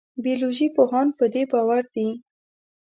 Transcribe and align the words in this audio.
بیولوژي 0.23 0.67
پوهان 0.75 1.07
په 1.17 1.25
دې 1.33 1.43
باور 1.51 1.83
دي. 1.95 2.07